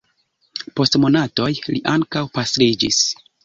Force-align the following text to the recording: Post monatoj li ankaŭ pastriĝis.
Post 0.79 0.97
monatoj 1.03 1.47
li 1.77 1.85
ankaŭ 1.95 2.27
pastriĝis. 2.41 3.03